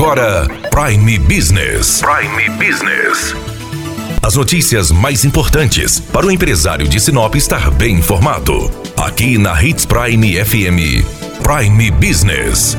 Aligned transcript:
agora 0.00 0.48
Prime 0.70 1.18
Business. 1.18 2.00
Prime 2.00 2.48
Business. 2.56 3.34
As 4.22 4.34
notícias 4.34 4.90
mais 4.90 5.26
importantes 5.26 6.00
para 6.00 6.24
o 6.24 6.30
empresário 6.30 6.88
de 6.88 6.98
Sinop 6.98 7.34
estar 7.34 7.70
bem 7.70 7.96
informado. 7.96 8.70
Aqui 8.96 9.36
na 9.36 9.62
Hits 9.62 9.84
Prime 9.84 10.42
FM. 10.42 11.04
Prime 11.42 11.90
Business. 11.90 12.78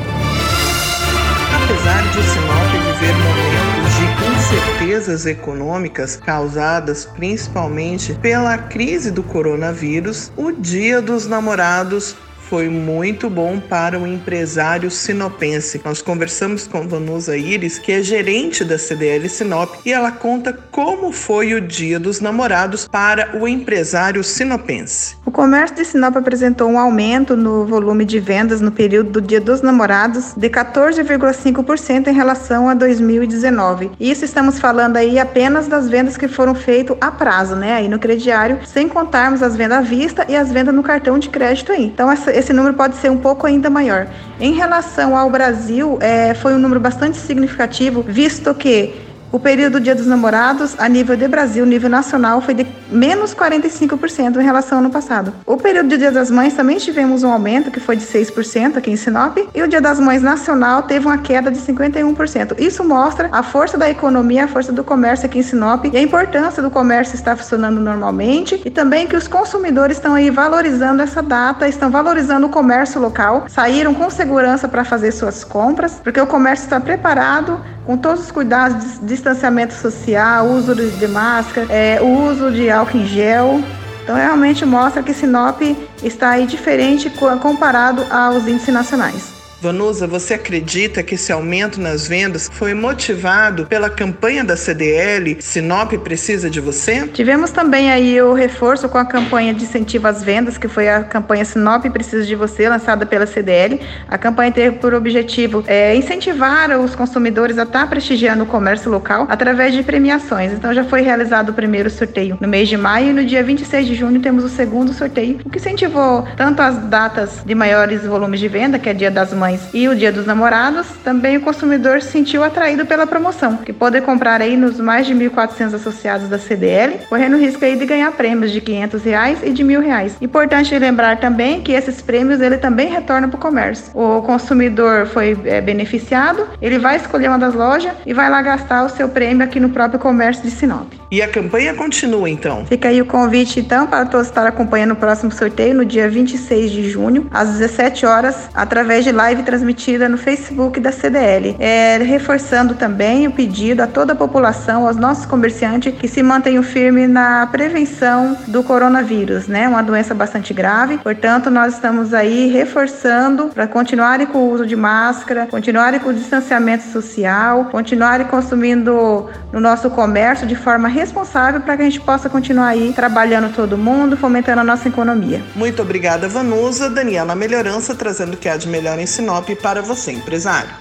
Apesar 1.64 2.02
de 2.12 2.24
Sinop 2.24 2.72
viver 2.72 3.14
momentos 3.14 3.94
de 4.00 4.26
incertezas 4.36 5.26
econômicas 5.28 6.16
causadas 6.16 7.06
principalmente 7.06 8.16
pela 8.16 8.58
crise 8.58 9.12
do 9.12 9.22
coronavírus, 9.22 10.32
o 10.36 10.52
Dia 10.52 11.00
dos 11.00 11.28
Namorados 11.28 12.16
foi 12.52 12.68
muito 12.68 13.30
bom 13.30 13.62
para 13.62 13.98
o 13.98 14.06
empresário 14.06 14.92
sinopense. 14.92 15.80
Nós 15.86 16.02
conversamos 16.02 16.68
com 16.68 16.86
Vanusa 16.86 17.38
Iris, 17.38 17.80
que 17.80 17.94
é 17.94 18.04
gerente 18.04 18.66
da 18.66 18.78
CDL 18.78 19.30
Sinop, 19.30 19.76
e 19.86 19.94
ela 19.94 20.12
conta 20.12 20.52
como 20.52 21.14
foi 21.14 21.54
o 21.54 21.62
Dia 21.62 21.98
dos 21.98 22.20
Namorados 22.20 22.90
para 22.90 23.38
o 23.40 23.48
empresário 23.48 24.22
sinopense. 24.22 25.16
O 25.32 25.34
comércio 25.34 25.78
de 25.78 25.86
Sinop 25.86 26.18
apresentou 26.18 26.70
um 26.70 26.78
aumento 26.78 27.38
no 27.38 27.66
volume 27.66 28.04
de 28.04 28.20
vendas 28.20 28.60
no 28.60 28.70
período 28.70 29.12
do 29.12 29.22
Dia 29.22 29.40
dos 29.40 29.62
Namorados 29.62 30.34
de 30.36 30.50
14,5% 30.50 32.08
em 32.08 32.14
relação 32.14 32.68
a 32.68 32.74
2019. 32.74 33.92
Isso 33.98 34.26
estamos 34.26 34.60
falando 34.60 34.98
aí 34.98 35.18
apenas 35.18 35.70
das 35.70 35.88
vendas 35.88 36.18
que 36.18 36.28
foram 36.28 36.54
feitas 36.54 36.98
a 37.00 37.10
prazo, 37.10 37.56
né, 37.56 37.76
aí 37.76 37.88
no 37.88 37.98
crediário, 37.98 38.60
sem 38.66 38.90
contarmos 38.90 39.42
as 39.42 39.56
vendas 39.56 39.78
à 39.78 39.82
vista 39.82 40.26
e 40.28 40.36
as 40.36 40.52
vendas 40.52 40.76
no 40.76 40.84
cartão 40.84 41.18
de 41.18 41.30
crédito 41.30 41.72
aí. 41.72 41.86
Então 41.86 42.12
esse 42.12 42.52
número 42.52 42.74
pode 42.74 42.98
ser 42.98 43.10
um 43.10 43.18
pouco 43.18 43.48
ainda 43.48 43.70
maior. 43.70 44.08
Em 44.38 44.52
relação 44.52 45.16
ao 45.16 45.30
Brasil, 45.30 45.98
é, 46.02 46.34
foi 46.34 46.54
um 46.54 46.60
número 46.60 46.82
bastante 46.82 47.16
significativo, 47.16 48.04
visto 48.06 48.54
que 48.54 49.11
o 49.32 49.40
período 49.40 49.74
do 49.74 49.80
Dia 49.80 49.96
dos 49.96 50.06
Namorados, 50.06 50.76
a 50.78 50.90
nível 50.90 51.16
de 51.16 51.28
Brasil, 51.28 51.66
nível 51.66 51.90
nacional, 51.90 52.42
foi 52.42 52.54
de 52.54 52.68
menos 52.92 53.34
45% 53.34 54.38
em 54.38 54.44
relação 54.44 54.78
ao 54.78 54.84
ano 54.84 54.94
passado. 54.94 55.34
O 55.46 55.56
período 55.56 55.88
do 55.88 55.98
Dia 55.98 56.12
das 56.12 56.30
Mães 56.30 56.54
também 56.54 56.78
tivemos 56.78 57.24
um 57.24 57.32
aumento, 57.32 57.72
que 57.72 57.80
foi 57.80 57.96
de 57.96 58.04
6% 58.04 58.76
aqui 58.76 58.92
em 58.92 58.98
Sinop, 58.98 59.38
e 59.56 59.62
o 59.62 59.68
Dia 59.68 59.80
das 59.80 60.00
Mães 60.02 60.22
nacional 60.22 60.84
teve 60.84 61.06
uma 61.06 61.18
queda 61.18 61.50
de 61.50 61.60
51%. 61.60 62.60
Isso 62.60 62.84
mostra 62.84 63.30
a 63.32 63.42
força 63.42 63.78
da 63.78 63.90
economia, 63.90 64.44
a 64.44 64.48
força 64.50 64.74
do 64.74 64.84
comércio 64.84 65.26
aqui 65.26 65.40
em 65.40 65.44
Sinop 65.44 65.86
e 65.86 65.96
a 65.96 66.02
importância 66.02 66.62
do 66.62 66.70
comércio 66.70 67.16
estar 67.16 67.38
funcionando 67.38 67.80
normalmente 67.80 68.62
e 68.66 68.70
também 68.70 69.08
que 69.08 69.16
os 69.16 69.30
consumidores 69.30 69.96
estão 69.96 70.14
aí 70.14 70.30
valorizando 70.30 71.02
essa 71.02 71.22
data, 71.22 71.70
estão 71.70 71.90
valorizando 71.90 72.48
o 72.48 72.50
comércio 72.50 73.00
local, 73.00 73.46
saíram 73.48 73.94
com 73.94 74.10
segurança 74.10 74.68
para 74.68 74.84
fazer 74.84 75.14
suas 75.14 75.46
compras, 75.46 76.02
porque 76.04 76.20
o 76.20 76.28
comércio 76.28 76.66
está 76.66 76.82
preparado 76.82 77.62
com 77.86 77.98
todos 77.98 78.26
os 78.26 78.32
cuidados 78.32 79.00
de 79.02 79.14
distanciamento 79.22 79.76
social, 79.76 80.48
uso 80.48 80.74
de 80.76 81.08
máscara, 81.08 81.68
é, 81.70 82.02
uso 82.02 82.52
de 82.52 82.70
álcool 82.70 82.98
em 82.98 83.06
gel. 83.06 83.64
Então, 84.04 84.16
realmente 84.16 84.66
mostra 84.66 85.04
que 85.04 85.14
Sinop 85.14 85.62
está 86.04 86.32
aí 86.32 86.48
diferente 86.48 87.12
comparado 87.40 88.04
aos 88.10 88.48
índices 88.48 88.74
nacionais. 88.74 89.41
Vanusa, 89.62 90.08
você 90.08 90.34
acredita 90.34 91.04
que 91.04 91.14
esse 91.14 91.32
aumento 91.32 91.80
nas 91.80 92.08
vendas 92.08 92.50
foi 92.52 92.74
motivado 92.74 93.68
pela 93.68 93.92
campanha 93.92 94.44
da 94.44 94.58
CDL 94.58 95.38
Sinop 95.40 95.94
precisa 96.04 96.50
de 96.50 96.60
você? 96.60 97.08
Tivemos 97.10 97.52
também 97.52 97.92
aí 97.92 98.20
o 98.20 98.34
reforço 98.34 98.90
com 98.90 98.98
a 98.98 99.06
campanha 99.06 99.54
de 99.54 99.64
incentivo 99.64 100.08
às 100.08 100.24
vendas, 100.24 100.58
que 100.58 100.68
foi 100.68 100.90
a 100.90 101.04
campanha 101.04 101.46
Sinop 101.46 101.86
precisa 101.94 102.26
de 102.26 102.34
você, 102.34 102.68
lançada 102.68 103.06
pela 103.06 103.28
CDL. 103.28 103.80
A 104.08 104.18
campanha 104.18 104.52
teve 104.52 104.78
por 104.78 104.96
objetivo 104.96 105.64
é, 105.68 105.96
incentivar 105.96 106.72
os 106.80 106.96
consumidores 106.96 107.60
a 107.60 107.64
estar 107.64 107.88
prestigiando 107.88 108.44
o 108.44 108.48
comércio 108.48 108.90
local 108.90 109.28
através 109.30 109.76
de 109.76 109.84
premiações. 109.84 110.54
Então 110.54 110.74
já 110.74 110.84
foi 110.84 111.02
realizado 111.02 111.50
o 111.50 111.54
primeiro 111.54 111.90
sorteio 111.92 112.36
no 112.42 112.48
mês 112.48 112.68
de 112.68 112.78
maio 112.78 113.12
e 113.12 113.14
no 113.14 113.24
dia 113.24 113.44
26 113.44 113.86
de 113.86 113.94
junho 113.94 114.20
temos 114.22 114.44
o 114.44 114.50
segundo 114.50 114.92
sorteio, 114.92 115.40
o 115.46 115.52
que 115.52 115.60
incentivou 115.60 116.28
tanto 116.36 116.64
as 116.64 116.80
datas 116.88 117.44
de 117.46 117.54
maiores 117.54 118.04
volumes 118.08 118.40
de 118.40 118.48
venda, 118.48 118.80
que 118.80 118.90
é 118.90 118.94
Dia 118.94 119.12
das 119.12 119.32
Mães 119.32 119.51
e 119.74 119.88
o 119.88 119.96
Dia 119.96 120.12
dos 120.12 120.26
Namorados, 120.26 120.88
também 121.04 121.38
o 121.38 121.42
consumidor 121.42 122.02
se 122.02 122.12
sentiu 122.12 122.44
atraído 122.44 122.86
pela 122.86 123.08
promoção, 123.08 123.58
que 123.58 123.74
pode 123.74 124.00
comprar 124.02 124.42
aí 124.42 124.56
nos 124.56 124.80
mais 124.80 125.06
de 125.06 125.14
1.400 125.14 125.74
associados 125.74 126.30
da 126.30 126.38
CDL, 126.38 127.00
correndo 127.10 127.38
risco 127.38 127.64
aí 127.64 127.76
de 127.76 127.86
ganhar 127.86 128.12
prêmios 128.12 128.52
de 128.52 128.62
500 128.62 129.04
reais 129.04 129.40
e 129.44 129.52
de 129.52 129.64
R$ 129.64 129.80
reais. 129.80 130.16
Importante 130.22 130.78
lembrar 130.78 131.20
também 131.20 131.62
que 131.62 131.72
esses 131.72 132.02
prêmios 132.02 132.42
ele 132.42 132.58
também 132.58 132.90
retornam 132.90 133.30
para 133.30 133.38
o 133.38 133.42
comércio. 133.42 133.92
O 133.94 134.22
consumidor 134.22 135.08
foi 135.08 135.38
é, 135.46 135.62
beneficiado, 135.62 136.48
ele 136.62 136.78
vai 136.78 136.98
escolher 136.98 137.28
uma 137.28 137.40
das 137.40 137.54
lojas 137.54 137.94
e 138.06 138.14
vai 138.14 138.30
lá 138.30 138.42
gastar 138.42 138.86
o 138.86 138.90
seu 138.90 139.10
prêmio 139.10 139.44
aqui 139.44 139.60
no 139.60 139.70
próprio 139.70 140.00
comércio 140.00 140.44
de 140.44 140.52
Sinop. 140.52 140.94
E 141.12 141.22
a 141.22 141.28
campanha 141.28 141.74
continua 141.74 142.30
então? 142.30 142.66
Fica 142.66 142.88
aí 142.88 143.02
o 143.02 143.06
convite 143.06 143.60
então 143.60 143.86
para 143.86 144.06
todos 144.06 144.28
estar 144.28 144.48
acompanhando 144.48 144.92
o 144.92 144.96
próximo 144.96 145.30
sorteio 145.32 145.76
no 145.76 145.84
dia 145.84 146.10
26 146.10 146.72
de 146.72 146.90
junho, 146.90 147.28
às 147.32 147.50
17 147.50 148.06
horas, 148.06 148.50
através 148.54 149.04
de 149.04 149.12
live 149.12 149.41
transmitida 149.44 150.08
no 150.08 150.18
Facebook 150.18 150.80
da 150.80 150.92
CDL. 150.92 151.56
É, 151.60 151.98
reforçando 151.98 152.76
também 152.76 153.28
o 153.28 153.32
pedido 153.32 153.82
a 153.82 153.88
toda 153.88 154.14
a 154.14 154.16
população, 154.16 154.88
aos 154.88 154.98
nossos 154.98 155.26
comerciantes, 155.26 155.94
que 155.94 156.08
se 156.08 156.22
mantenham 156.22 156.64
firmes 156.64 157.10
na 157.10 157.48
prevenção 157.48 158.38
do 158.48 158.64
coronavírus, 158.64 159.48
né? 159.48 159.68
Uma 159.68 159.82
doença 159.82 160.14
bastante 160.14 160.54
grave. 160.54 160.98
Portanto, 160.98 161.50
nós 161.50 161.74
estamos 161.74 162.14
aí 162.14 162.48
reforçando 162.48 163.48
para 163.48 163.68
continuarem 163.68 164.28
com 164.28 164.40
o 164.40 164.52
uso 164.52 164.66
de 164.66 164.76
máscara, 164.76 165.48
continuarem 165.48 166.00
com 166.00 166.10
o 166.10 166.14
distanciamento 166.14 166.84
social, 166.92 167.66
continuarem 167.66 168.28
consumindo 168.28 169.30
no 169.52 169.60
nosso 169.60 169.90
comércio 169.90 170.48
de 170.48 170.56
forma 170.56 170.88
responsável 170.88 171.62
para 171.62 171.76
que 171.76 171.82
a 171.82 171.86
gente 171.86 172.02
possa 172.02 172.30
continuar 172.30 172.68
aí 172.68 172.94
trabalhando 172.94 173.54
todo 173.54 173.78
mundo, 173.78 174.16
fomentando 174.16 174.62
a 174.62 174.64
nossa 174.64 174.88
economia. 174.88 175.42
Muito 175.56 175.82
obrigada, 175.82 176.28
Vanusa. 176.28 176.90
Daniela 176.90 177.36
Melhorança 177.36 177.96
trazendo 177.96 178.34
o 178.34 178.38
que 178.38 178.48
há 178.48 178.58
de 178.58 178.68
melhor 178.68 179.00
em 179.00 179.06
Sinop 179.32 179.50
para 179.62 179.82
você, 179.82 180.12
empresário. 180.12 180.72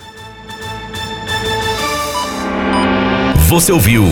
Você 3.47 3.71
ouviu 3.71 4.05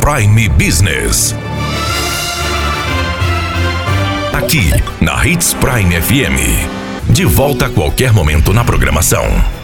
Prime 0.00 0.48
Business. 0.48 1.34
Aqui, 4.32 4.70
na 5.02 5.26
Hits 5.26 5.52
Prime 5.52 6.00
FM. 6.00 7.12
De 7.12 7.26
volta 7.26 7.66
a 7.66 7.70
qualquer 7.70 8.10
momento 8.10 8.54
na 8.54 8.64
programação. 8.64 9.54